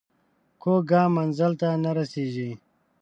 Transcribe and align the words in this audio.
کوږ 0.61 0.81
ګام 0.89 1.09
منزل 1.17 1.51
ته 1.61 1.69
نه 1.83 1.91
رسېږي 1.97 2.51